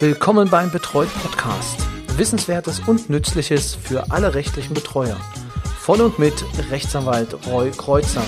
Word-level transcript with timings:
Willkommen 0.00 0.50
beim 0.50 0.72
Betreut 0.72 1.08
Podcast. 1.22 1.86
Wissenswertes 2.16 2.80
und 2.80 3.10
Nützliches 3.10 3.76
für 3.76 4.10
alle 4.10 4.34
rechtlichen 4.34 4.74
Betreuer. 4.74 5.16
Von 5.78 6.00
und 6.00 6.18
mit 6.18 6.34
Rechtsanwalt 6.70 7.46
Roy 7.46 7.70
Kreuzer. 7.70 8.24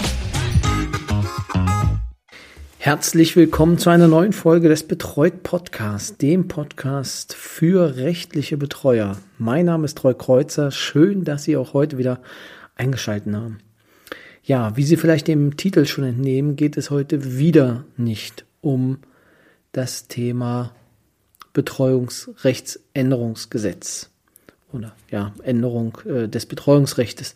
Herzlich 2.79 3.35
willkommen 3.35 3.79
zu 3.79 3.91
einer 3.91 4.07
neuen 4.07 4.33
Folge 4.33 4.69
des 4.69 4.87
Betreut 4.87 5.42
Podcasts, 5.42 6.17
dem 6.17 6.47
Podcast 6.47 7.35
für 7.35 7.96
rechtliche 7.96 8.56
Betreuer. 8.56 9.17
Mein 9.37 9.67
Name 9.67 9.87
ist 9.87 10.04
Roy 10.04 10.14
Kreuzer. 10.14 10.71
Schön, 10.71 11.24
dass 11.24 11.42
Sie 11.42 11.56
auch 11.56 11.74
heute 11.74 11.98
wieder 11.98 12.21
eingeschaltet 12.76 13.35
haben. 13.35 13.58
Ja, 14.44 14.76
wie 14.76 14.85
Sie 14.85 14.96
vielleicht 14.96 15.26
dem 15.26 15.56
Titel 15.56 15.85
schon 15.85 16.05
entnehmen, 16.05 16.55
geht 16.55 16.77
es 16.77 16.91
heute 16.91 17.37
wieder 17.38 17.84
nicht 17.96 18.45
um 18.60 18.98
das 19.73 20.06
Thema 20.06 20.73
Betreuungsrechtsänderungsgesetz 21.56 24.10
oder 24.73 24.95
ja, 25.10 25.33
Änderung 25.42 25.98
äh, 26.06 26.29
des 26.29 26.45
Betreuungsrechts. 26.45 27.34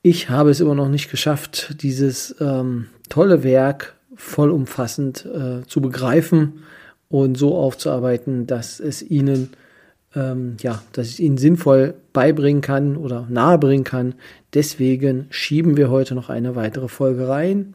Ich 0.00 0.30
habe 0.30 0.48
es 0.50 0.60
immer 0.60 0.74
noch 0.74 0.88
nicht 0.88 1.10
geschafft, 1.10 1.82
dieses 1.82 2.34
ähm, 2.40 2.86
tolle 3.10 3.44
Werk 3.44 3.94
vollumfassend 4.14 5.26
äh, 5.26 5.66
zu 5.66 5.82
begreifen 5.82 6.62
und 7.10 7.36
so 7.36 7.54
aufzuarbeiten, 7.54 8.46
dass 8.46 8.80
es 8.80 9.02
Ihnen 9.02 9.50
ähm, 10.14 10.56
ja, 10.62 10.82
dass 10.92 11.08
ich 11.08 11.20
Ihnen 11.20 11.36
sinnvoll 11.36 11.92
beibringen 12.14 12.62
kann 12.62 12.96
oder 12.96 13.26
nahebringen 13.28 13.84
kann. 13.84 14.14
Deswegen 14.54 15.26
schieben 15.28 15.76
wir 15.76 15.90
heute 15.90 16.14
noch 16.14 16.30
eine 16.30 16.56
weitere 16.56 16.88
Folge 16.88 17.28
rein. 17.28 17.74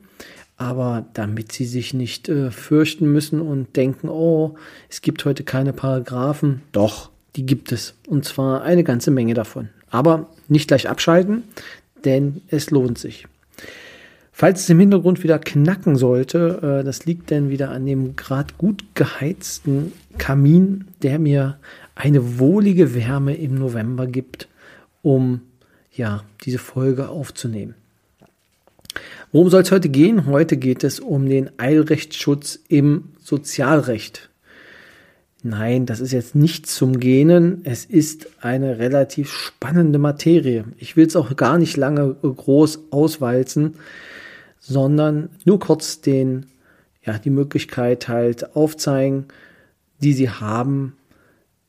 Aber 0.62 1.08
damit 1.16 1.52
sie 1.52 1.66
sich 1.66 1.96
nicht 1.96 2.30
äh, 2.30 2.52
fürchten 2.52 3.12
müssen 3.12 3.42
und 3.42 3.76
denken, 3.76 4.10
oh, 4.10 4.54
es 4.92 5.02
gibt 5.02 5.26
heute 5.26 5.44
keine 5.44 5.74
Paragraphen. 5.74 6.62
Doch, 6.72 7.10
die 7.36 7.48
gibt 7.48 7.72
es. 7.72 7.96
Und 8.08 8.26
zwar 8.26 8.62
eine 8.62 8.84
ganze 8.84 9.10
Menge 9.10 9.34
davon. 9.34 9.70
Aber 9.90 10.30
nicht 10.50 10.68
gleich 10.68 10.88
abschalten, 10.88 11.46
denn 12.06 12.42
es 12.50 12.70
lohnt 12.70 13.00
sich. 13.00 13.26
Falls 14.32 14.62
es 14.62 14.70
im 14.70 14.80
Hintergrund 14.80 15.24
wieder 15.24 15.40
knacken 15.40 15.96
sollte, 15.96 16.82
äh, 16.82 16.84
das 16.84 17.08
liegt 17.08 17.32
dann 17.32 17.50
wieder 17.50 17.72
an 17.72 17.88
dem 17.88 18.16
gerade 18.16 18.54
gut 18.60 18.86
geheizten 18.94 19.94
Kamin, 20.20 20.86
der 21.02 21.18
mir 21.18 21.58
eine 21.96 22.38
wohlige 22.38 22.94
Wärme 22.94 23.36
im 23.36 23.56
November 23.56 24.06
gibt, 24.06 24.48
um 25.02 25.42
ja 25.92 26.24
diese 26.44 26.60
Folge 26.60 27.10
aufzunehmen. 27.10 27.74
Worum 29.32 29.50
soll 29.50 29.62
es 29.62 29.72
heute 29.72 29.90
gehen? 29.90 30.26
Heute 30.26 30.58
geht 30.58 30.84
es 30.84 31.00
um 31.00 31.28
den 31.28 31.50
Eilrechtsschutz 31.58 32.60
im 32.68 33.10
Sozialrecht. 33.20 34.30
Nein, 35.44 35.88
das 35.88 36.02
ist 36.02 36.12
jetzt 36.12 36.36
nicht 36.36 36.68
zum 36.68 37.00
Gähnen. 37.00 37.62
Es 37.64 37.86
ist 37.86 38.28
eine 38.42 38.78
relativ 38.78 39.32
spannende 39.32 39.98
Materie. 39.98 40.66
Ich 40.78 40.96
will 40.96 41.08
es 41.08 41.16
auch 41.16 41.36
gar 41.36 41.58
nicht 41.58 41.78
lange 41.78 42.14
groß 42.14 42.92
auswalzen, 42.92 43.76
sondern 44.60 45.30
nur 45.46 45.60
kurz 45.60 46.02
den, 46.02 46.46
ja, 47.04 47.18
die 47.18 47.32
Möglichkeit 47.32 48.08
halt 48.08 48.56
aufzeigen, 48.56 49.26
die 50.04 50.14
sie 50.14 50.30
haben, 50.30 50.96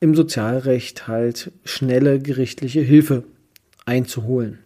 im 0.00 0.14
Sozialrecht 0.14 1.06
halt 1.08 1.52
schnelle 1.64 2.18
gerichtliche 2.18 2.80
Hilfe 2.80 3.24
einzuholen. 3.86 4.58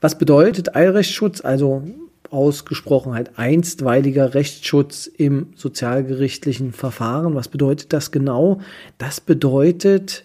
Was 0.00 0.18
bedeutet 0.18 0.74
Eilrechtsschutz? 0.74 1.42
Also 1.42 1.82
ausgesprochen 2.30 3.14
halt 3.14 3.38
einstweiliger 3.38 4.34
Rechtsschutz 4.34 5.06
im 5.06 5.48
sozialgerichtlichen 5.56 6.72
Verfahren. 6.72 7.34
Was 7.34 7.48
bedeutet 7.48 7.92
das 7.92 8.10
genau? 8.10 8.60
Das 8.98 9.20
bedeutet, 9.20 10.24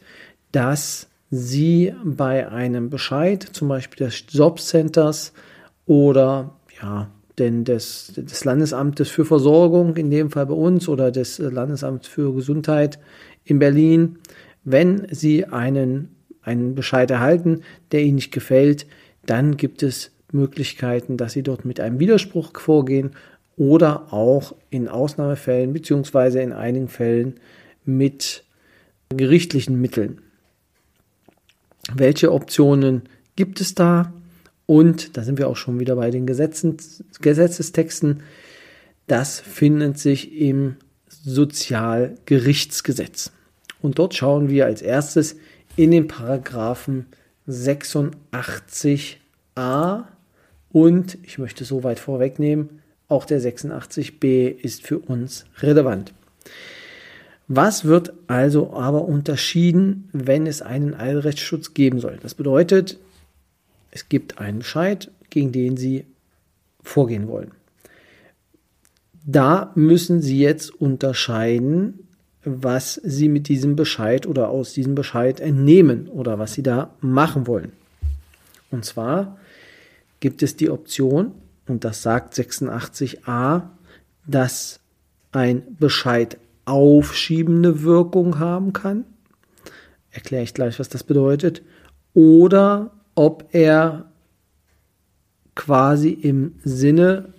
dass 0.52 1.08
Sie 1.32 1.94
bei 2.04 2.48
einem 2.50 2.90
Bescheid, 2.90 3.44
zum 3.44 3.68
Beispiel 3.68 4.06
des 4.06 4.26
Jobcenters 4.30 5.34
oder 5.86 6.56
ja, 6.82 7.10
denn 7.40 7.66
des, 7.66 8.14
des 8.16 8.46
Landesamtes 8.46 9.10
für 9.10 9.26
Versorgung, 9.26 9.96
in 9.96 10.10
dem 10.10 10.30
Fall 10.30 10.46
bei 10.46 10.54
uns, 10.54 10.88
oder 10.88 11.12
des 11.12 11.40
Landesamts 11.40 12.08
für 12.08 12.34
Gesundheit 12.34 13.00
in 13.44 13.60
Berlin, 13.60 14.20
wenn 14.64 15.08
Sie 15.12 15.46
einen, 15.46 16.16
einen 16.42 16.76
Bescheid 16.76 17.10
erhalten, 17.12 17.62
der 17.92 18.04
Ihnen 18.04 18.16
nicht 18.16 18.32
gefällt, 18.32 18.86
dann 19.26 19.58
gibt 19.58 19.84
es 19.84 20.12
Möglichkeiten, 20.32 21.18
dass 21.18 21.34
Sie 21.34 21.44
dort 21.44 21.66
mit 21.66 21.80
einem 21.80 22.00
Widerspruch 22.00 22.52
vorgehen 22.60 23.12
oder 23.58 24.14
auch 24.14 24.56
in 24.70 24.88
Ausnahmefällen 24.88 25.74
beziehungsweise 25.74 26.42
in 26.42 26.54
einigen 26.54 26.88
Fällen 26.88 27.40
mit 27.86 28.44
gerichtlichen 29.10 29.80
Mitteln. 29.80 30.22
Welche 31.94 32.32
Optionen 32.32 33.04
gibt 33.36 33.62
es 33.62 33.76
da? 33.76 34.12
Und 34.66 35.16
da 35.16 35.22
sind 35.24 35.38
wir 35.38 35.48
auch 35.48 35.58
schon 35.58 35.80
wieder 35.80 35.96
bei 35.96 36.10
den 36.10 36.26
Gesetzen, 36.26 36.78
Gesetzestexten. 37.22 38.24
Das 39.08 39.40
findet 39.40 40.00
sich 40.00 40.36
im 40.36 40.78
Sozialgerichtsgesetz. 41.08 43.32
Und 43.82 44.00
dort 44.00 44.16
schauen 44.16 44.50
wir 44.50 44.66
als 44.66 44.82
erstes 44.82 45.36
in 45.76 45.92
den 45.92 46.08
Paragraphen 46.08 47.06
86a 47.48 50.04
und 50.72 51.18
ich 51.24 51.38
möchte 51.38 51.64
so 51.64 51.84
weit 51.84 52.00
vorwegnehmen, 52.00 52.82
auch 53.08 53.26
der 53.26 53.40
86b 53.40 54.50
ist 54.50 54.86
für 54.86 55.00
uns 55.00 55.46
relevant. 55.60 56.14
Was 57.48 57.86
wird 57.86 58.14
also 58.28 58.74
aber 58.74 59.06
unterschieden, 59.06 60.10
wenn 60.12 60.48
es 60.48 60.64
einen 60.64 60.96
Eilrechtsschutz 60.96 61.76
geben 61.76 62.00
soll? 62.00 62.18
Das 62.22 62.34
bedeutet, 62.34 62.98
es 63.92 64.10
gibt 64.10 64.40
einen 64.40 64.60
Bescheid, 64.60 65.12
gegen 65.30 65.52
den 65.52 65.78
Sie 65.78 66.06
vorgehen 66.82 67.28
wollen. 67.28 67.52
Da 69.26 69.72
müssen 69.76 70.22
Sie 70.22 70.40
jetzt 70.40 70.70
unterscheiden, 70.70 72.05
was 72.46 73.02
Sie 73.04 73.28
mit 73.28 73.50
diesem 73.50 73.76
Bescheid 73.76 74.28
oder 74.28 74.50
aus 74.50 74.74
diesem 74.74 74.96
Bescheid 74.96 75.40
entnehmen 75.40 76.08
oder 76.08 76.40
was 76.40 76.54
Sie 76.54 76.64
da 76.64 76.92
machen 77.02 77.48
wollen. 77.48 77.72
Und 78.72 78.86
zwar 78.86 79.38
gibt 80.20 80.44
es 80.44 80.56
die 80.56 80.70
Option, 80.70 81.32
und 81.68 81.84
das 81.84 82.04
sagt 82.04 82.36
86a, 82.36 83.64
dass 84.28 84.80
ein 85.32 85.64
Bescheid 85.80 86.38
aufschiebende 86.66 87.82
Wirkung 87.84 88.40
haben 88.40 88.74
kann. 88.74 89.06
Erkläre 90.12 90.44
ich 90.44 90.54
gleich, 90.54 90.80
was 90.80 90.90
das 90.90 91.04
bedeutet. 91.04 91.62
Oder 92.14 92.92
ob 93.16 93.50
er 93.52 94.06
quasi 95.56 96.10
im 96.10 96.56
Sinne 96.64 97.34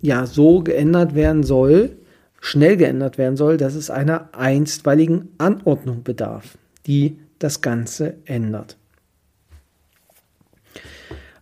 ja 0.00 0.26
so 0.26 0.60
geändert 0.60 1.14
werden 1.14 1.42
soll, 1.42 1.96
schnell 2.40 2.76
geändert 2.76 3.18
werden 3.18 3.36
soll, 3.36 3.56
dass 3.56 3.74
es 3.74 3.90
einer 3.90 4.30
einstweiligen 4.32 5.28
Anordnung 5.38 6.02
bedarf, 6.02 6.56
die 6.86 7.18
das 7.38 7.60
Ganze 7.60 8.14
ändert. 8.24 8.76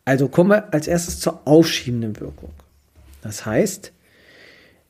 Also 0.04 0.28
kommen 0.28 0.50
wir 0.50 0.72
als 0.72 0.86
erstes 0.86 1.20
zur 1.20 1.46
aufschiebenden 1.46 2.20
Wirkung. 2.20 2.50
Das 3.22 3.44
heißt, 3.44 3.92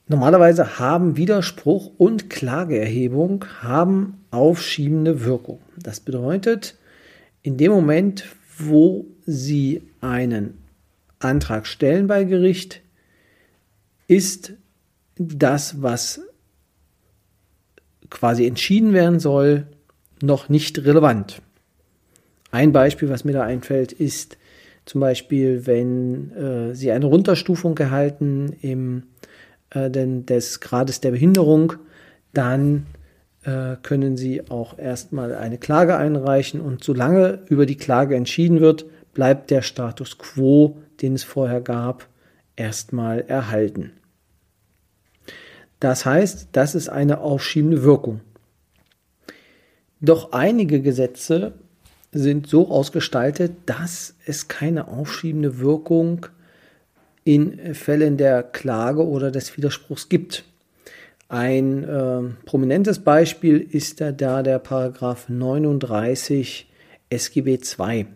normalerweise 0.09 0.79
haben 0.79 1.17
Widerspruch 1.17 1.91
und 1.97 2.29
Klageerhebung 2.29 3.45
haben 3.63 4.25
aufschiebende 4.31 5.25
Wirkung. 5.25 5.61
Das 5.79 6.01
bedeutet, 6.01 6.77
in 7.43 7.57
dem 7.57 7.73
Moment, 7.73 8.27
wo 8.59 9.07
Sie 9.25 9.83
einen 10.01 10.59
Antrag 11.19 11.67
stellen 11.67 12.07
bei 12.07 12.25
Gericht, 12.25 12.83
ist 14.07 14.53
das, 15.19 15.83
was 15.83 16.21
quasi 18.11 18.47
entschieden 18.47 18.93
werden 18.93 19.19
soll, 19.21 19.67
noch 20.23 20.49
nicht 20.49 20.79
relevant. 20.85 21.43
Ein 22.51 22.73
Beispiel, 22.73 23.09
was 23.09 23.25
mir 23.25 23.33
da 23.33 23.43
einfällt, 23.43 23.93
ist, 23.93 24.39
zum 24.85 25.01
Beispiel, 25.01 25.67
wenn 25.67 26.31
äh, 26.33 26.75
Sie 26.75 26.93
eine 26.93 27.07
Runterstufung 27.07 27.77
erhalten 27.77 28.55
im 28.63 29.03
äh, 29.71 29.91
denn 29.91 30.27
des 30.27 30.61
Grades 30.61 31.01
der 31.01 31.11
Behinderung, 31.11 31.75
dann 32.33 32.87
äh, 33.43 33.77
können 33.83 34.17
Sie 34.17 34.49
auch 34.49 34.79
erstmal 34.79 35.35
eine 35.35 35.59
Klage 35.59 35.97
einreichen 35.97 36.61
und 36.61 36.85
solange 36.85 37.41
über 37.49 37.67
die 37.67 37.77
Klage 37.77 38.15
entschieden 38.15 38.61
wird, 38.61 38.87
bleibt 39.13 39.51
der 39.51 39.63
Status 39.63 40.19
quo, 40.19 40.79
den 41.03 41.15
es 41.15 41.25
vorher 41.25 41.61
gab, 41.61 42.07
erstmal 42.55 43.21
erhalten. 43.21 43.93
Das 45.81 46.07
heißt, 46.07 46.49
das 46.53 46.75
ist 46.75 46.89
eine 46.89 47.21
aufschiebende 47.21 47.83
Wirkung. 47.83 48.21
Doch 50.01 50.33
einige 50.33 50.81
Gesetze 50.81 51.55
sind 52.13 52.47
so 52.47 52.71
ausgestaltet, 52.71 53.53
dass 53.67 54.15
es 54.25 54.49
keine 54.49 54.89
aufschiebende 54.89 55.59
Wirkung 55.59 56.27
in 57.25 57.75
Fällen 57.75 58.17
der 58.17 58.43
Klage 58.43 59.07
oder 59.07 59.31
des 59.31 59.57
Widerspruchs 59.57 60.09
gibt. 60.09 60.45
Ein 61.29 61.83
äh, 61.83 62.23
prominentes 62.45 63.01
Beispiel 63.01 63.59
ist 63.59 64.01
da, 64.01 64.13
da 64.13 64.43
der 64.43 64.61
Paragraph 64.61 65.29
39 65.29 66.71
SGB 67.11 67.59
II. 67.79 68.07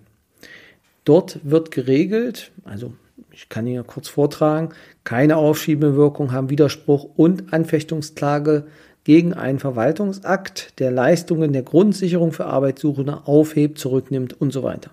Dort 1.05 1.41
wird 1.43 1.73
geregelt, 1.73 2.53
also 2.65 2.93
ich 3.41 3.49
kann 3.49 3.65
hier 3.65 3.83
kurz 3.85 4.07
vortragen, 4.07 4.69
keine 5.03 5.39
Aufschiebewirkung 5.39 6.31
haben 6.33 6.51
Widerspruch 6.51 7.05
und 7.17 7.55
Anfechtungsklage 7.55 8.67
gegen 9.05 9.33
einen 9.33 9.59
Verwaltungsakt, 9.59 10.79
der 10.79 10.91
Leistungen 10.91 11.55
der 11.55 11.63
Grundsicherung 11.63 12.33
für 12.33 12.45
Arbeitssuchende 12.45 13.23
aufhebt, 13.27 13.79
zurücknimmt 13.79 14.39
und 14.39 14.53
so 14.53 14.63
weiter. 14.63 14.91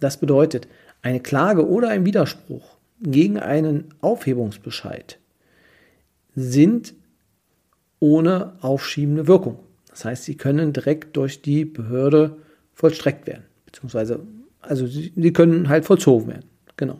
Das 0.00 0.16
bedeutet, 0.16 0.66
eine 1.02 1.20
Klage 1.20 1.68
oder 1.68 1.90
ein 1.90 2.04
Widerspruch 2.04 2.78
gegen 3.00 3.38
einen 3.38 3.94
Aufhebungsbescheid 4.00 5.20
sind 6.34 6.94
ohne 8.00 8.54
aufschiebende 8.60 9.28
Wirkung. 9.28 9.60
Das 9.88 10.04
heißt, 10.04 10.24
sie 10.24 10.36
können 10.36 10.72
direkt 10.72 11.16
durch 11.16 11.42
die 11.42 11.64
Behörde 11.64 12.38
vollstreckt 12.72 13.28
werden, 13.28 13.44
beziehungsweise 13.66 14.18
also 14.62 14.84
sie, 14.84 15.12
sie 15.14 15.32
können 15.32 15.68
halt 15.68 15.84
vollzogen 15.84 16.26
werden. 16.26 16.46
Genau. 16.76 16.98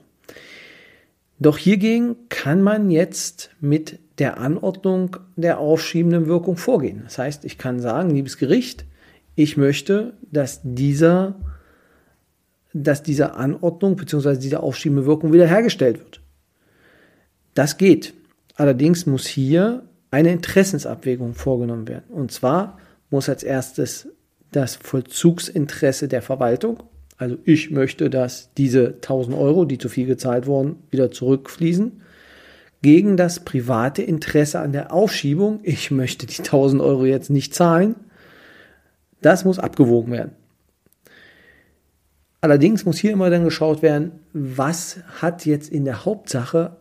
Doch 1.38 1.58
hiergegen 1.58 2.16
kann 2.28 2.62
man 2.62 2.90
jetzt 2.90 3.50
mit 3.60 3.98
der 4.18 4.38
Anordnung 4.38 5.16
der 5.36 5.58
aufschiebenden 5.58 6.26
Wirkung 6.26 6.56
vorgehen. 6.56 7.02
Das 7.04 7.18
heißt, 7.18 7.44
ich 7.44 7.58
kann 7.58 7.80
sagen, 7.80 8.10
liebes 8.10 8.38
Gericht, 8.38 8.84
ich 9.34 9.56
möchte, 9.56 10.14
dass 10.30 10.60
dieser, 10.62 11.34
dass 12.72 13.02
diese 13.02 13.34
Anordnung 13.34 13.96
bzw. 13.96 14.36
diese 14.36 14.60
aufschiebende 14.60 15.06
Wirkung 15.06 15.32
wiederhergestellt 15.32 15.98
wird. 15.98 16.20
Das 17.54 17.76
geht. 17.76 18.14
Allerdings 18.56 19.06
muss 19.06 19.26
hier 19.26 19.82
eine 20.12 20.30
Interessensabwägung 20.30 21.34
vorgenommen 21.34 21.88
werden. 21.88 22.04
Und 22.10 22.30
zwar 22.30 22.78
muss 23.10 23.28
als 23.28 23.42
erstes 23.42 24.08
das 24.52 24.76
Vollzugsinteresse 24.76 26.06
der 26.06 26.22
Verwaltung 26.22 26.84
also 27.16 27.38
ich 27.44 27.70
möchte, 27.70 28.10
dass 28.10 28.52
diese 28.54 28.94
1000 28.94 29.36
Euro, 29.36 29.64
die 29.64 29.78
zu 29.78 29.88
viel 29.88 30.06
gezahlt 30.06 30.46
wurden, 30.46 30.76
wieder 30.90 31.10
zurückfließen. 31.10 32.00
Gegen 32.82 33.16
das 33.16 33.44
private 33.44 34.02
Interesse 34.02 34.60
an 34.60 34.72
der 34.72 34.92
Aufschiebung, 34.92 35.60
ich 35.62 35.90
möchte 35.90 36.26
die 36.26 36.38
1000 36.38 36.82
Euro 36.82 37.06
jetzt 37.06 37.30
nicht 37.30 37.54
zahlen. 37.54 37.94
Das 39.22 39.44
muss 39.44 39.58
abgewogen 39.58 40.12
werden. 40.12 40.32
Allerdings 42.42 42.84
muss 42.84 42.98
hier 42.98 43.12
immer 43.12 43.30
dann 43.30 43.44
geschaut 43.44 43.80
werden, 43.80 44.12
was 44.34 44.98
hat 45.22 45.46
jetzt 45.46 45.70
in 45.70 45.86
der 45.86 46.04
Hauptsache 46.04 46.76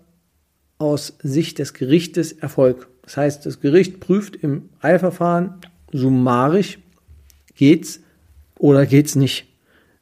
aus 0.77 1.13
Sicht 1.23 1.59
des 1.59 1.73
Gerichtes 1.73 2.33
Erfolg. 2.33 2.89
Das 3.03 3.15
heißt, 3.15 3.45
das 3.45 3.61
Gericht 3.61 4.01
prüft 4.01 4.35
im 4.35 4.69
Eilverfahren 4.81 5.61
summarisch, 5.93 6.79
geht's 7.55 8.01
oder 8.59 8.85
geht's 8.85 9.15
nicht. 9.15 9.52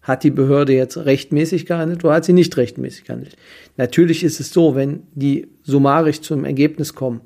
Hat 0.01 0.23
die 0.23 0.31
Behörde 0.31 0.73
jetzt 0.73 0.97
rechtmäßig 0.97 1.65
gehandelt 1.65 2.03
oder 2.03 2.15
hat 2.15 2.25
sie 2.25 2.33
nicht 2.33 2.57
rechtmäßig 2.57 3.05
gehandelt? 3.05 3.37
Natürlich 3.77 4.23
ist 4.23 4.39
es 4.39 4.51
so, 4.51 4.75
wenn 4.75 5.03
die 5.13 5.47
summarisch 5.61 6.21
zum 6.21 6.43
Ergebnis 6.43 6.95
kommen, 6.95 7.21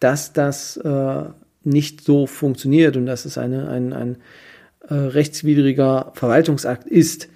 dass 0.00 0.32
das 0.32 0.76
äh, 0.78 1.22
nicht 1.62 2.02
so 2.02 2.26
funktioniert 2.26 2.96
und 2.96 3.06
dass 3.06 3.24
es 3.24 3.38
eine, 3.38 3.68
ein, 3.68 3.92
ein 3.92 4.16
äh, 4.88 4.94
rechtswidriger 4.94 6.12
Verwaltungsakt 6.14 6.86
ist, 6.86 7.28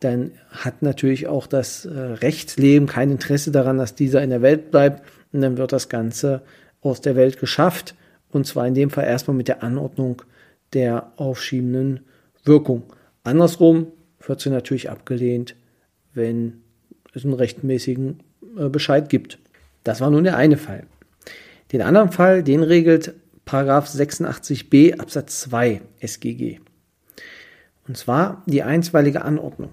dann 0.00 0.32
hat 0.50 0.82
natürlich 0.82 1.28
auch 1.28 1.46
das 1.46 1.84
äh, 1.84 1.90
Rechtsleben 1.90 2.88
kein 2.88 3.10
Interesse 3.10 3.52
daran, 3.52 3.78
dass 3.78 3.94
dieser 3.94 4.22
in 4.22 4.30
der 4.30 4.42
Welt 4.42 4.70
bleibt 4.70 5.02
und 5.32 5.40
dann 5.40 5.56
wird 5.56 5.72
das 5.72 5.88
Ganze 5.88 6.42
aus 6.80 7.00
der 7.00 7.14
Welt 7.16 7.38
geschafft 7.38 7.94
und 8.30 8.46
zwar 8.46 8.66
in 8.66 8.74
dem 8.74 8.90
Fall 8.90 9.04
erstmal 9.04 9.36
mit 9.36 9.48
der 9.48 9.62
Anordnung 9.62 10.22
der 10.72 11.12
aufschiebenden 11.16 12.00
Wirkung. 12.44 12.82
Andersrum, 13.22 13.88
wird 14.28 14.40
sie 14.40 14.50
natürlich 14.50 14.90
abgelehnt, 14.90 15.54
wenn 16.14 16.62
es 17.14 17.24
einen 17.24 17.34
rechtmäßigen 17.34 18.20
äh, 18.58 18.68
Bescheid 18.68 19.08
gibt. 19.08 19.38
Das 19.84 20.00
war 20.00 20.10
nun 20.10 20.24
der 20.24 20.36
eine 20.36 20.56
Fall. 20.56 20.84
Den 21.72 21.82
anderen 21.82 22.12
Fall, 22.12 22.42
den 22.42 22.62
regelt 22.62 23.14
Paragraph 23.44 23.88
86b 23.88 24.98
Absatz 24.98 25.40
2 25.40 25.80
SGG. 26.00 26.60
Und 27.88 27.96
zwar 27.96 28.42
die 28.46 28.62
einstweilige 28.62 29.22
Anordnung. 29.22 29.72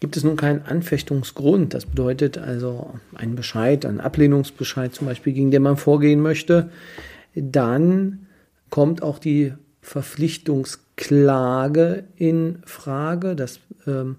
Gibt 0.00 0.16
es 0.16 0.24
nun 0.24 0.36
keinen 0.36 0.62
Anfechtungsgrund, 0.62 1.74
das 1.74 1.86
bedeutet 1.86 2.36
also 2.36 2.94
einen 3.14 3.36
Bescheid, 3.36 3.86
einen 3.86 4.00
Ablehnungsbescheid 4.00 4.94
zum 4.94 5.06
Beispiel, 5.06 5.32
gegen 5.32 5.50
den 5.50 5.62
man 5.62 5.76
vorgehen 5.76 6.20
möchte, 6.20 6.70
dann 7.34 8.26
kommt 8.68 9.02
auch 9.02 9.18
die 9.18 9.52
Verpflichtungsklage 11.02 12.04
in 12.16 12.62
Frage. 12.64 13.36
Das, 13.36 13.60
ähm, 13.86 14.16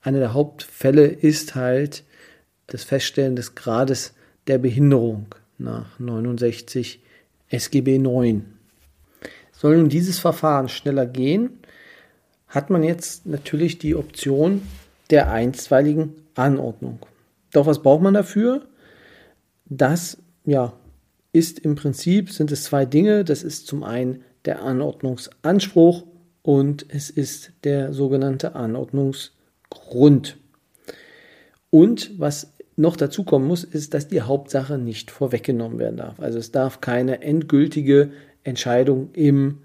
eine 0.00 0.18
der 0.18 0.34
Hauptfälle 0.34 1.06
ist 1.06 1.54
halt 1.54 2.04
das 2.66 2.84
Feststellen 2.84 3.36
des 3.36 3.54
Grades 3.54 4.14
der 4.46 4.58
Behinderung 4.58 5.26
nach 5.58 5.98
69 5.98 7.00
SGB 7.48 7.98
9. 7.98 8.44
Soll 9.52 9.76
nun 9.76 9.88
dieses 9.88 10.18
Verfahren 10.18 10.68
schneller 10.68 11.06
gehen, 11.06 11.60
hat 12.48 12.70
man 12.70 12.82
jetzt 12.82 13.26
natürlich 13.26 13.78
die 13.78 13.94
Option 13.94 14.62
der 15.10 15.30
einstweiligen 15.30 16.14
Anordnung. 16.34 16.98
Doch 17.52 17.66
was 17.66 17.82
braucht 17.82 18.02
man 18.02 18.14
dafür? 18.14 18.62
Das 19.66 20.18
ja, 20.44 20.72
ist 21.32 21.60
im 21.60 21.76
Prinzip, 21.76 22.30
sind 22.30 22.50
es 22.50 22.64
zwei 22.64 22.84
Dinge. 22.84 23.24
Das 23.24 23.42
ist 23.42 23.66
zum 23.66 23.84
einen 23.84 24.24
der 24.44 24.62
Anordnungsanspruch 24.62 26.04
und 26.42 26.86
es 26.88 27.10
ist 27.10 27.52
der 27.64 27.92
sogenannte 27.92 28.54
Anordnungsgrund. 28.54 30.38
Und 31.70 32.18
was 32.18 32.52
noch 32.76 32.96
dazu 32.96 33.24
kommen 33.24 33.46
muss, 33.46 33.64
ist, 33.64 33.94
dass 33.94 34.08
die 34.08 34.22
Hauptsache 34.22 34.78
nicht 34.78 35.10
vorweggenommen 35.10 35.78
werden 35.78 35.96
darf. 35.96 36.20
Also 36.20 36.38
es 36.38 36.52
darf 36.52 36.80
keine 36.80 37.22
endgültige 37.22 38.10
Entscheidung 38.44 39.10
im 39.12 39.58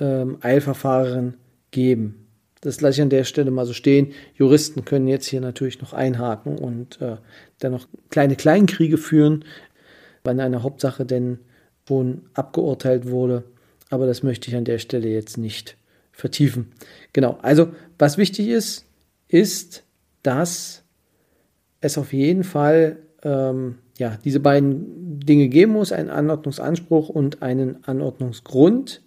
ähm, 0.00 0.38
Eilverfahren 0.40 1.36
geben. 1.70 2.26
Das 2.60 2.80
lasse 2.80 2.98
ich 2.98 3.02
an 3.02 3.10
der 3.10 3.24
Stelle 3.24 3.50
mal 3.50 3.66
so 3.66 3.74
stehen. 3.74 4.12
Juristen 4.36 4.84
können 4.84 5.08
jetzt 5.08 5.26
hier 5.26 5.40
natürlich 5.40 5.82
noch 5.82 5.92
einhaken 5.92 6.58
und 6.58 7.00
äh, 7.02 7.16
dann 7.58 7.72
noch 7.72 7.86
kleine 8.08 8.36
Kleinkriege 8.36 8.96
führen, 8.96 9.44
wann 10.22 10.40
eine 10.40 10.62
Hauptsache 10.62 11.04
denn 11.04 11.40
schon 11.86 12.22
abgeurteilt 12.32 13.10
wurde 13.10 13.44
aber 13.94 14.06
das 14.06 14.22
möchte 14.22 14.50
ich 14.50 14.56
an 14.56 14.64
der 14.64 14.78
Stelle 14.78 15.08
jetzt 15.08 15.38
nicht 15.38 15.76
vertiefen. 16.14 16.72
Genau, 17.12 17.38
also 17.42 17.72
was 17.98 18.18
wichtig 18.18 18.48
ist, 18.48 18.86
ist, 19.28 19.84
dass 20.22 20.82
es 21.80 21.98
auf 21.98 22.12
jeden 22.12 22.44
Fall 22.44 22.98
ähm, 23.22 23.78
ja, 23.98 24.18
diese 24.24 24.40
beiden 24.40 25.20
Dinge 25.20 25.48
geben 25.48 25.72
muss, 25.72 25.92
einen 25.92 26.10
Anordnungsanspruch 26.10 27.08
und 27.08 27.42
einen 27.42 27.84
Anordnungsgrund. 27.84 29.02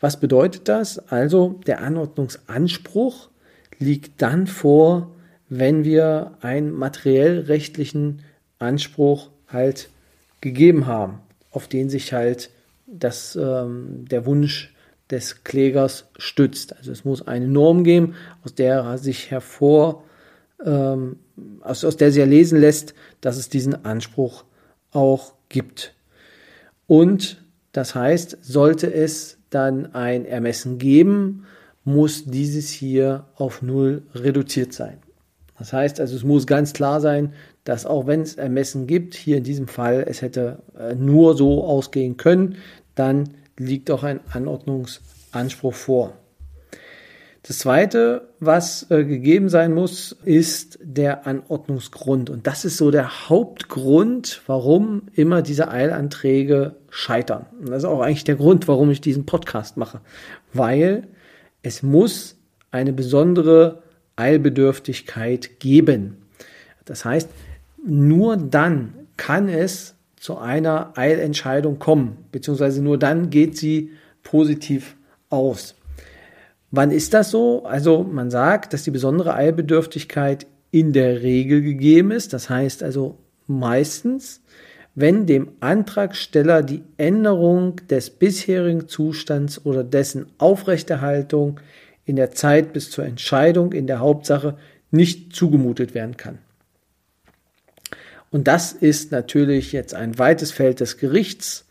Was 0.00 0.20
bedeutet 0.20 0.68
das? 0.68 0.98
Also 1.10 1.60
der 1.66 1.80
Anordnungsanspruch 1.80 3.30
liegt 3.78 4.22
dann 4.22 4.46
vor, 4.46 5.14
wenn 5.48 5.84
wir 5.84 6.36
einen 6.40 6.70
materiell 6.72 7.40
rechtlichen 7.40 8.22
Anspruch 8.58 9.30
halt 9.48 9.88
gegeben 10.40 10.86
haben, 10.86 11.20
auf 11.50 11.68
den 11.68 11.88
sich 11.88 12.12
halt 12.12 12.50
dass 12.88 13.36
ähm, 13.36 14.06
der 14.10 14.26
Wunsch 14.26 14.74
des 15.10 15.44
Klägers 15.44 16.06
stützt. 16.18 16.76
Also 16.76 16.92
es 16.92 17.04
muss 17.04 17.26
eine 17.26 17.48
Norm 17.48 17.84
geben, 17.84 18.14
aus 18.44 18.54
der 18.54 18.80
er 18.80 18.98
sich 18.98 19.30
hervor, 19.30 20.04
ähm, 20.64 21.16
aus, 21.60 21.84
aus 21.84 21.96
der 21.96 22.12
sich 22.12 22.20
erlesen 22.20 22.60
lässt, 22.60 22.94
dass 23.20 23.36
es 23.36 23.48
diesen 23.48 23.84
Anspruch 23.84 24.44
auch 24.90 25.34
gibt. 25.48 25.94
Und 26.86 27.42
das 27.72 27.94
heißt, 27.94 28.38
sollte 28.42 28.92
es 28.92 29.38
dann 29.50 29.94
ein 29.94 30.24
Ermessen 30.24 30.78
geben, 30.78 31.46
muss 31.84 32.24
dieses 32.26 32.70
hier 32.70 33.24
auf 33.36 33.62
null 33.62 34.02
reduziert 34.14 34.72
sein. 34.72 34.98
Das 35.58 35.72
heißt 35.72 36.00
also, 36.00 36.16
es 36.16 36.22
muss 36.22 36.46
ganz 36.46 36.72
klar 36.72 37.00
sein, 37.00 37.32
dass 37.64 37.84
auch 37.84 38.06
wenn 38.06 38.22
es 38.22 38.36
Ermessen 38.36 38.86
gibt, 38.86 39.14
hier 39.14 39.38
in 39.38 39.44
diesem 39.44 39.68
Fall, 39.68 40.04
es 40.08 40.22
hätte 40.22 40.58
äh, 40.78 40.94
nur 40.94 41.36
so 41.36 41.64
ausgehen 41.64 42.16
können, 42.16 42.56
dann 42.94 43.30
liegt 43.58 43.90
auch 43.90 44.02
ein 44.02 44.20
Anordnungsanspruch 44.32 45.74
vor. 45.74 46.14
Das 47.42 47.60
zweite, 47.60 48.28
was 48.40 48.90
äh, 48.90 49.04
gegeben 49.04 49.48
sein 49.48 49.72
muss, 49.72 50.12
ist 50.24 50.78
der 50.82 51.26
Anordnungsgrund. 51.26 52.28
Und 52.28 52.46
das 52.46 52.64
ist 52.64 52.76
so 52.76 52.90
der 52.90 53.28
Hauptgrund, 53.28 54.42
warum 54.46 55.02
immer 55.14 55.40
diese 55.40 55.68
Eilanträge 55.68 56.76
scheitern. 56.90 57.46
Und 57.58 57.70
das 57.70 57.78
ist 57.78 57.88
auch 57.88 58.00
eigentlich 58.00 58.24
der 58.24 58.36
Grund, 58.36 58.68
warum 58.68 58.90
ich 58.90 59.00
diesen 59.00 59.24
Podcast 59.24 59.76
mache. 59.76 60.00
Weil 60.52 61.08
es 61.62 61.82
muss 61.82 62.36
eine 62.70 62.92
besondere 62.92 63.82
Eilbedürftigkeit 64.16 65.60
geben. 65.60 66.18
Das 66.84 67.04
heißt, 67.04 67.30
nur 67.86 68.36
dann 68.36 68.94
kann 69.16 69.48
es 69.48 69.94
zu 70.20 70.38
einer 70.38 70.92
Eilentscheidung 70.96 71.78
kommen, 71.78 72.16
beziehungsweise 72.32 72.82
nur 72.82 72.98
dann 72.98 73.30
geht 73.30 73.56
sie 73.56 73.90
positiv 74.22 74.96
aus. 75.30 75.74
Wann 76.70 76.90
ist 76.90 77.14
das 77.14 77.30
so? 77.30 77.64
Also 77.64 78.02
man 78.04 78.30
sagt, 78.30 78.72
dass 78.72 78.82
die 78.82 78.90
besondere 78.90 79.34
Eilbedürftigkeit 79.34 80.46
in 80.70 80.92
der 80.92 81.22
Regel 81.22 81.62
gegeben 81.62 82.10
ist. 82.10 82.32
Das 82.32 82.50
heißt 82.50 82.82
also 82.82 83.18
meistens, 83.46 84.42
wenn 84.94 85.26
dem 85.26 85.52
Antragsteller 85.60 86.62
die 86.62 86.82
Änderung 86.96 87.76
des 87.88 88.10
bisherigen 88.10 88.88
Zustands 88.88 89.64
oder 89.64 89.84
dessen 89.84 90.26
Aufrechterhaltung 90.38 91.60
in 92.04 92.16
der 92.16 92.32
Zeit 92.32 92.72
bis 92.72 92.90
zur 92.90 93.04
Entscheidung 93.04 93.72
in 93.72 93.86
der 93.86 94.00
Hauptsache 94.00 94.56
nicht 94.90 95.34
zugemutet 95.34 95.94
werden 95.94 96.16
kann. 96.16 96.38
Und 98.30 98.48
das 98.48 98.72
ist 98.72 99.12
natürlich 99.12 99.72
jetzt 99.72 99.94
ein 99.94 100.18
weites 100.18 100.52
Feld 100.52 100.80
des 100.80 100.98
Gerichts 100.98 101.66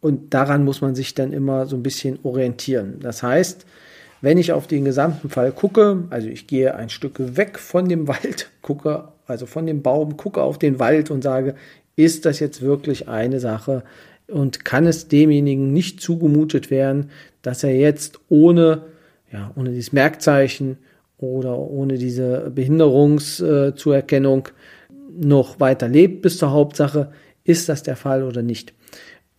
und 0.00 0.34
daran 0.34 0.64
muss 0.64 0.82
man 0.82 0.94
sich 0.94 1.14
dann 1.14 1.32
immer 1.32 1.66
so 1.66 1.76
ein 1.76 1.82
bisschen 1.82 2.18
orientieren. 2.24 2.98
Das 3.00 3.22
heißt, 3.22 3.64
wenn 4.20 4.38
ich 4.38 4.52
auf 4.52 4.66
den 4.66 4.84
gesamten 4.84 5.30
Fall 5.30 5.50
gucke, 5.52 6.04
also 6.10 6.28
ich 6.28 6.46
gehe 6.46 6.74
ein 6.74 6.88
Stück 6.90 7.36
weg 7.36 7.58
von 7.58 7.88
dem 7.88 8.06
Wald, 8.08 8.50
gucke, 8.62 9.08
also 9.26 9.46
von 9.46 9.66
dem 9.66 9.82
Baum, 9.82 10.16
gucke 10.16 10.42
auf 10.42 10.58
den 10.58 10.78
Wald 10.78 11.10
und 11.10 11.22
sage, 11.22 11.54
ist 11.96 12.24
das 12.26 12.38
jetzt 12.40 12.60
wirklich 12.60 13.08
eine 13.08 13.40
Sache 13.40 13.82
und 14.26 14.64
kann 14.64 14.86
es 14.86 15.08
demjenigen 15.08 15.72
nicht 15.72 16.00
zugemutet 16.00 16.70
werden, 16.70 17.10
dass 17.42 17.64
er 17.64 17.74
jetzt 17.76 18.20
ohne, 18.28 18.82
ja, 19.32 19.52
ohne 19.56 19.70
dieses 19.70 19.92
Merkzeichen 19.92 20.78
oder 21.18 21.58
ohne 21.58 21.98
diese 21.98 22.50
Behinderungszuerkennung 22.54 24.48
noch 25.16 25.60
weiter 25.60 25.88
lebt 25.88 26.22
bis 26.22 26.38
zur 26.38 26.50
Hauptsache, 26.50 27.12
ist 27.44 27.68
das 27.68 27.82
der 27.82 27.96
Fall 27.96 28.22
oder 28.22 28.42
nicht. 28.42 28.72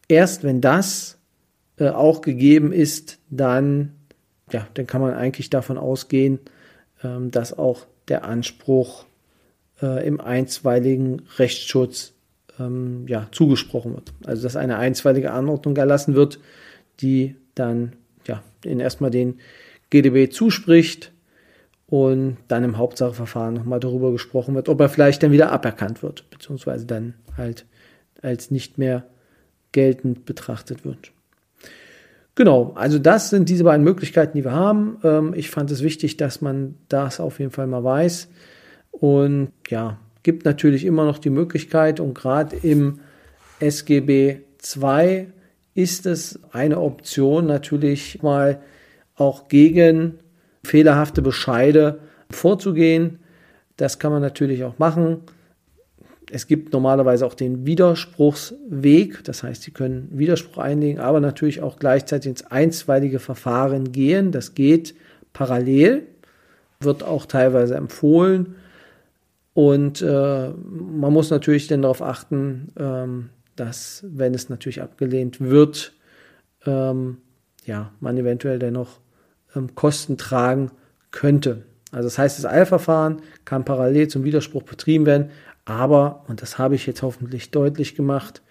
Erst 0.08 0.44
wenn 0.44 0.62
das 0.62 1.18
äh, 1.78 1.90
auch 1.90 2.22
gegeben 2.22 2.72
ist, 2.72 3.20
dann 3.30 3.92
ja, 4.52 4.68
dann 4.76 4.88
kann 4.88 5.02
man 5.02 5.14
eigentlich 5.14 5.50
davon 5.50 5.78
ausgehen, 5.78 6.40
ähm, 7.04 7.32
dass 7.32 7.58
auch 7.58 7.86
der 8.08 8.26
Anspruch 8.26 9.06
äh, 9.82 10.06
im 10.08 10.22
einstweiligen 10.22 11.24
Rechtsschutz 11.38 12.14
ähm, 12.60 13.06
ja, 13.08 13.28
zugesprochen 13.32 13.94
wird. 13.96 14.14
Also 14.26 14.44
dass 14.44 14.56
eine 14.56 14.78
einstweilige 14.78 15.32
Anordnung 15.32 15.76
erlassen 15.78 16.16
wird, 16.16 16.40
die 17.00 17.36
dann 17.56 17.94
ja, 18.28 18.44
in 18.64 18.80
erstmal 18.80 19.12
den 19.12 19.40
GDB 19.90 20.30
zuspricht 20.30 21.12
und 21.88 22.38
dann 22.48 22.64
im 22.64 22.78
Hauptsacheverfahren 22.78 23.54
nochmal 23.54 23.80
darüber 23.80 24.12
gesprochen 24.12 24.56
wird, 24.56 24.70
ob 24.70 24.80
er 24.80 24.90
vielleicht 24.90 25.22
dann 25.24 25.32
wieder 25.32 25.52
aberkannt 25.52 26.02
wird, 26.02 26.30
beziehungsweise 26.30 26.86
dann 26.86 27.14
halt 27.38 27.66
als 28.22 28.50
nicht 28.50 28.78
mehr 28.78 29.06
geltend 29.72 30.26
betrachtet 30.26 30.86
wird. 30.86 31.12
Genau, 32.34 32.74
also 32.76 33.00
das 33.00 33.30
sind 33.30 33.48
diese 33.48 33.64
beiden 33.64 33.84
Möglichkeiten, 33.84 34.38
die 34.38 34.44
wir 34.44 34.52
haben. 34.52 34.98
Ähm, 35.04 35.34
ich 35.36 35.50
fand 35.50 35.72
es 35.72 35.84
wichtig, 35.84 36.18
dass 36.18 36.42
man 36.42 36.76
das 36.90 37.20
auf 37.20 37.40
jeden 37.40 37.52
Fall 37.52 37.68
mal 37.68 37.84
weiß. 37.84 38.28
Und 38.92 39.52
ja, 39.70 40.00
gibt 40.24 40.44
natürlich 40.44 40.86
immer 40.86 41.06
noch 41.06 41.18
die 41.18 41.30
Möglichkeit 41.30 42.00
und 42.00 42.14
gerade 42.14 42.56
im 42.58 43.00
SGB 43.60 44.42
II 44.76 45.28
ist 45.76 46.06
es 46.06 46.40
eine 46.52 46.80
Option 46.82 47.46
natürlich 47.46 48.22
mal 48.24 48.60
auch 49.16 49.48
gegen 49.48 50.20
fehlerhafte 50.66 51.22
Bescheide 51.22 52.00
vorzugehen. 52.30 53.20
Das 53.78 54.00
kann 54.00 54.12
man 54.12 54.22
natürlich 54.22 54.64
auch 54.64 54.78
machen. 54.78 55.22
Es 56.32 56.48
gibt 56.48 56.74
normalerweise 56.74 57.26
auch 57.26 57.36
den 57.36 57.66
Widerspruchsweg, 57.66 59.24
das 59.24 59.44
heißt, 59.44 59.62
Sie 59.62 59.72
können 59.72 60.10
Widerspruch 60.12 60.58
einlegen, 60.58 61.00
aber 61.00 61.20
natürlich 61.20 61.62
auch 61.62 61.78
gleichzeitig 61.78 62.30
ins 62.30 62.46
einstweilige 62.48 63.20
Verfahren 63.20 63.92
gehen. 63.92 64.32
Das 64.32 64.56
geht 64.56 64.96
parallel, 65.34 66.08
wird 66.80 67.04
auch 67.04 67.26
teilweise 67.26 67.76
empfohlen. 67.76 68.56
Und 69.54 70.02
äh, 70.02 70.50
man 70.50 71.14
muss 71.14 71.30
natürlich 71.30 71.68
dann 71.68 71.84
darauf 71.84 72.02
achten, 72.02 72.74
ähm, 72.78 73.30
dass, 73.56 74.04
wenn 74.08 74.34
es 74.34 74.50
natürlich 74.50 74.82
abgelehnt 74.82 75.40
wird, 75.40 75.94
ähm, 76.66 77.18
ja, 77.66 77.92
man 78.00 78.18
eventuell 78.18 78.60
dennoch 78.60 79.00
Kosten 79.76 80.18
tragen 80.18 80.72
könnte. 81.12 81.64
Also 81.92 82.08
das 82.08 82.18
heißt, 82.18 82.38
das 82.38 82.46
Eilverfahren 82.46 83.22
kann 83.46 83.66
parallel 83.66 84.08
zum 84.08 84.24
Widerspruch 84.24 84.64
betrieben 84.64 85.06
werden, 85.06 85.30
aber, 85.66 86.26
und 86.28 86.42
das 86.42 86.58
habe 86.58 86.76
ich 86.76 86.86
jetzt 86.86 87.02
hoffentlich 87.02 87.52
deutlich 87.52 87.96
gemacht, 87.96 88.42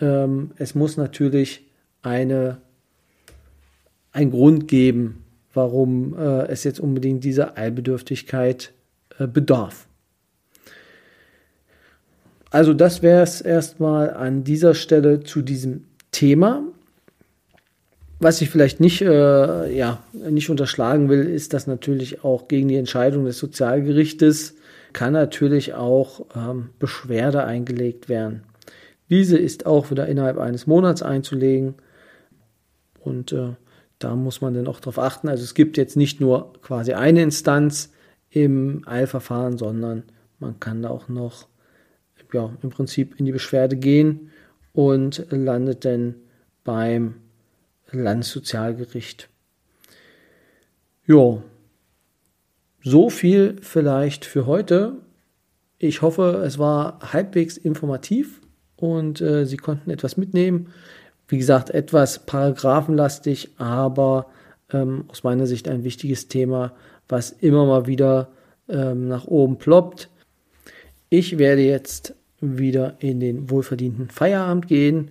ähm, 0.00 0.52
es 0.56 0.74
muss 0.74 0.96
natürlich 0.96 1.66
eine, 2.02 2.58
ein 4.12 4.30
Grund 4.30 4.68
geben, 4.68 5.24
warum 5.52 6.16
äh, 6.18 6.46
es 6.48 6.64
jetzt 6.64 6.80
unbedingt 6.80 7.24
dieser 7.24 7.58
Eilbedürftigkeit 7.58 8.72
äh, 9.18 9.26
bedarf. 9.26 9.86
Also 12.50 12.72
das 12.72 13.02
wäre 13.02 13.22
es 13.22 13.40
erstmal 13.40 14.14
an 14.14 14.44
dieser 14.44 14.74
Stelle 14.74 15.24
zu 15.24 15.42
diesem 15.42 15.86
Thema. 16.12 16.62
Was 18.24 18.40
ich 18.40 18.48
vielleicht 18.48 18.80
nicht, 18.80 19.02
äh, 19.02 19.76
ja, 19.76 20.02
nicht 20.14 20.48
unterschlagen 20.48 21.10
will, 21.10 21.26
ist, 21.26 21.52
dass 21.52 21.66
natürlich 21.66 22.24
auch 22.24 22.48
gegen 22.48 22.68
die 22.68 22.78
Entscheidung 22.78 23.26
des 23.26 23.36
Sozialgerichtes 23.36 24.54
kann 24.94 25.12
natürlich 25.12 25.74
auch 25.74 26.24
ähm, 26.34 26.70
Beschwerde 26.78 27.44
eingelegt 27.44 28.08
werden. 28.08 28.44
Diese 29.10 29.36
ist 29.36 29.66
auch 29.66 29.90
wieder 29.90 30.06
innerhalb 30.06 30.38
eines 30.38 30.66
Monats 30.66 31.02
einzulegen 31.02 31.74
und 32.98 33.32
äh, 33.32 33.56
da 33.98 34.16
muss 34.16 34.40
man 34.40 34.54
dann 34.54 34.68
auch 34.68 34.80
darauf 34.80 35.00
achten. 35.00 35.28
Also 35.28 35.44
es 35.44 35.52
gibt 35.52 35.76
jetzt 35.76 35.94
nicht 35.94 36.18
nur 36.18 36.54
quasi 36.62 36.94
eine 36.94 37.20
Instanz 37.20 37.92
im 38.30 38.84
Eilverfahren, 38.86 39.58
sondern 39.58 40.02
man 40.38 40.58
kann 40.60 40.80
da 40.80 40.88
auch 40.88 41.10
noch 41.10 41.46
ja, 42.32 42.50
im 42.62 42.70
Prinzip 42.70 43.20
in 43.20 43.26
die 43.26 43.32
Beschwerde 43.32 43.76
gehen 43.76 44.30
und 44.72 45.26
landet 45.30 45.84
dann 45.84 46.14
beim 46.64 47.16
Landessozialgericht. 48.02 49.28
Ja, 51.06 51.42
so 52.82 53.10
viel 53.10 53.56
vielleicht 53.60 54.24
für 54.24 54.46
heute. 54.46 54.96
Ich 55.78 56.02
hoffe, 56.02 56.42
es 56.46 56.58
war 56.58 56.98
halbwegs 57.12 57.56
informativ 57.56 58.40
und 58.76 59.20
äh, 59.20 59.44
Sie 59.46 59.56
konnten 59.56 59.90
etwas 59.90 60.16
mitnehmen. 60.16 60.68
Wie 61.28 61.38
gesagt, 61.38 61.70
etwas 61.70 62.26
paragraphenlastig, 62.26 63.50
aber 63.58 64.26
ähm, 64.72 65.04
aus 65.08 65.24
meiner 65.24 65.46
Sicht 65.46 65.68
ein 65.68 65.84
wichtiges 65.84 66.28
Thema, 66.28 66.74
was 67.08 67.30
immer 67.30 67.66
mal 67.66 67.86
wieder 67.86 68.28
ähm, 68.68 69.08
nach 69.08 69.26
oben 69.26 69.58
ploppt. 69.58 70.10
Ich 71.08 71.38
werde 71.38 71.62
jetzt 71.62 72.14
wieder 72.40 72.96
in 72.98 73.20
den 73.20 73.50
wohlverdienten 73.50 74.08
Feierabend 74.08 74.68
gehen. 74.68 75.10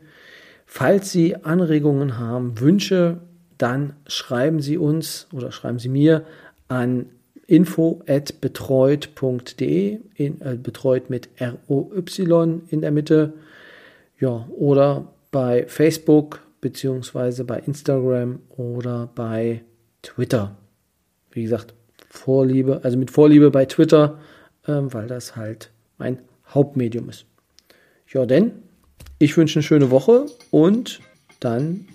Falls 0.75 1.11
Sie 1.11 1.35
Anregungen 1.35 2.17
haben, 2.17 2.59
Wünsche, 2.59 3.19
dann 3.59 3.93
schreiben 4.07 4.59
Sie 4.59 4.79
uns 4.79 5.27
oder 5.31 5.51
schreiben 5.51 5.77
Sie 5.77 5.87
mir 5.87 6.25
an 6.67 7.11
info 7.45 8.01
at 8.07 8.41
betreut.de, 8.41 9.99
äh, 10.17 10.29
betreut 10.55 11.11
mit 11.11 11.29
R-O-Y 11.35 12.63
in 12.69 12.81
der 12.81 12.89
Mitte, 12.89 13.33
ja, 14.19 14.47
oder 14.49 15.13
bei 15.29 15.67
Facebook 15.67 16.39
beziehungsweise 16.59 17.43
bei 17.43 17.59
Instagram 17.59 18.39
oder 18.57 19.11
bei 19.13 19.61
Twitter. 20.01 20.57
Wie 21.29 21.43
gesagt, 21.43 21.75
Vorliebe, 22.09 22.79
also 22.81 22.97
mit 22.97 23.11
Vorliebe 23.11 23.51
bei 23.51 23.65
Twitter, 23.65 24.17
äh, 24.65 24.71
weil 24.81 25.05
das 25.05 25.35
halt 25.35 25.69
mein 25.99 26.17
Hauptmedium 26.47 27.09
ist. 27.09 27.27
Ja, 28.07 28.25
denn 28.25 28.53
ich 29.19 29.37
wünsche 29.37 29.59
eine 29.59 29.63
schöne 29.63 29.91
Woche 29.91 30.25
und 30.51 30.99
dann 31.39 31.87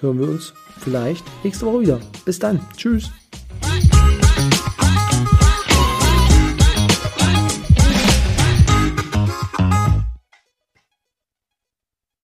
hören 0.00 0.18
wir 0.18 0.28
uns 0.28 0.52
vielleicht 0.78 1.24
nächste 1.44 1.66
Woche 1.66 1.80
wieder. 1.80 2.00
Bis 2.24 2.38
dann. 2.38 2.60
Tschüss. 2.76 3.10